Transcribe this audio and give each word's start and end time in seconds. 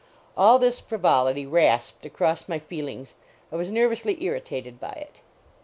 All 0.35 0.57
this 0.57 0.79
frivolity 0.79 1.45
rasped 1.45 2.07
across 2.07 2.49
my 2.49 2.57
feelings; 2.57 3.13
I 3.51 3.55
was 3.55 3.69
nervously 3.69 4.23
irritated 4.23 4.79
by 4.79 4.93
it. 4.93 5.21